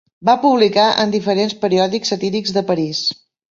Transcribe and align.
Va 0.27 0.33
publicar 0.45 0.85
en 1.03 1.13
diferents 1.17 1.55
periòdics 1.67 2.13
satírics 2.17 2.59
de 2.59 2.67
París. 2.73 3.07